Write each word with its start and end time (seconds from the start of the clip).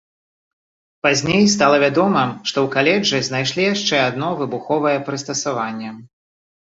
Пазней 1.07 1.43
стала 1.55 1.77
вядома, 1.83 2.23
што 2.29 2.49
ў 2.51 2.67
каледжы 2.75 3.19
знайшлі 3.27 3.67
яшчэ 3.73 3.95
адно 4.07 4.31
выбуховае 4.39 4.95
прыстасаванне. 5.11 5.91